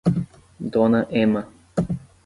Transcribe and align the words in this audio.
Dona 0.73 1.05
Emma 1.11 1.45